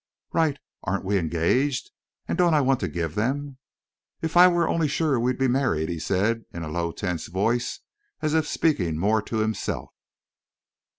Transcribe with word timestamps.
"Right! 0.33 0.57
Aren't 0.81 1.05
we 1.05 1.19
engaged? 1.19 1.91
And 2.27 2.35
don't 2.35 2.55
I 2.55 2.61
want 2.61 2.79
to 2.79 2.87
give 2.87 3.13
them?" 3.13 3.57
"If 4.23 4.35
I 4.35 4.47
were 4.47 4.67
only 4.67 4.87
sure 4.87 5.19
we'd 5.19 5.37
be 5.37 5.47
married!" 5.47 5.89
he 5.89 5.99
said, 5.99 6.43
in 6.51 6.63
low, 6.73 6.91
tense 6.91 7.27
voice, 7.27 7.81
as 8.19 8.33
if 8.33 8.47
speaking 8.47 8.97
more 8.97 9.21
to 9.21 9.37
himself. 9.37 9.91